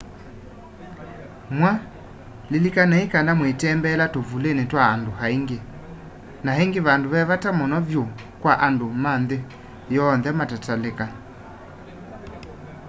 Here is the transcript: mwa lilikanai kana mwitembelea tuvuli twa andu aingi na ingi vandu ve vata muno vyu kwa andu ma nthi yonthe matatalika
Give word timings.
mwa 1.57 1.79
lilikanai 2.51 3.05
kana 3.13 3.31
mwitembelea 3.39 4.11
tuvuli 4.13 4.63
twa 4.71 4.83
andu 4.93 5.11
aingi 5.25 5.59
na 6.43 6.51
ingi 6.63 6.79
vandu 6.87 7.07
ve 7.13 7.21
vata 7.29 7.49
muno 7.59 7.77
vyu 7.87 8.03
kwa 8.41 8.53
andu 8.67 8.87
ma 9.03 9.13
nthi 9.21 9.37
yonthe 9.95 10.29
matatalika 10.39 11.05